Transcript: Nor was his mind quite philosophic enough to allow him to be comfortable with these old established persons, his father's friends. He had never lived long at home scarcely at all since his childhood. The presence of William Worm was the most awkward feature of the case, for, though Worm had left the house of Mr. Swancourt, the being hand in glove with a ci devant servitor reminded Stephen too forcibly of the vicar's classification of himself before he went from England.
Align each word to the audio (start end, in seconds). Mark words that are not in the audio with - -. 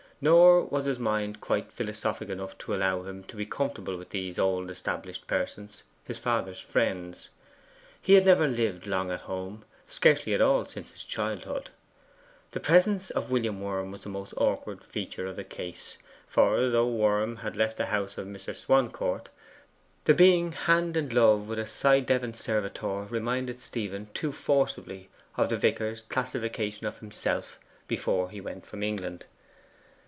Nor 0.23 0.65
was 0.65 0.85
his 0.85 0.99
mind 0.99 1.41
quite 1.41 1.71
philosophic 1.71 2.29
enough 2.29 2.55
to 2.59 2.75
allow 2.75 3.01
him 3.01 3.23
to 3.23 3.35
be 3.35 3.43
comfortable 3.47 3.97
with 3.97 4.09
these 4.11 4.37
old 4.37 4.69
established 4.69 5.25
persons, 5.25 5.81
his 6.03 6.19
father's 6.19 6.59
friends. 6.59 7.29
He 7.99 8.13
had 8.13 8.23
never 8.27 8.47
lived 8.47 8.85
long 8.85 9.09
at 9.09 9.21
home 9.21 9.65
scarcely 9.87 10.35
at 10.35 10.39
all 10.41 10.65
since 10.65 10.91
his 10.91 11.05
childhood. 11.05 11.71
The 12.51 12.59
presence 12.59 13.09
of 13.09 13.31
William 13.31 13.61
Worm 13.61 13.89
was 13.89 14.03
the 14.03 14.09
most 14.09 14.35
awkward 14.37 14.83
feature 14.83 15.25
of 15.25 15.37
the 15.37 15.43
case, 15.43 15.97
for, 16.27 16.69
though 16.69 16.87
Worm 16.89 17.37
had 17.37 17.55
left 17.57 17.77
the 17.77 17.87
house 17.87 18.19
of 18.19 18.27
Mr. 18.27 18.53
Swancourt, 18.55 19.29
the 20.05 20.13
being 20.13 20.51
hand 20.51 20.95
in 20.95 21.07
glove 21.07 21.47
with 21.47 21.57
a 21.57 21.65
ci 21.65 21.99
devant 21.99 22.37
servitor 22.37 23.07
reminded 23.09 23.59
Stephen 23.59 24.07
too 24.13 24.31
forcibly 24.31 25.09
of 25.35 25.49
the 25.49 25.57
vicar's 25.57 26.01
classification 26.01 26.85
of 26.85 26.99
himself 26.99 27.59
before 27.87 28.29
he 28.29 28.39
went 28.39 28.67
from 28.67 28.83
England. 28.83 29.25